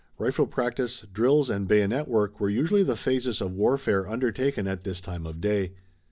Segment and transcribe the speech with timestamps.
[0.17, 4.99] Rifle practice, drills and bayonet work were usually the phases of warfare undertaken at this
[4.99, 5.73] time of day.